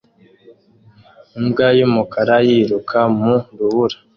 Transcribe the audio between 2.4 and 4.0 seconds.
yiruka mu rubura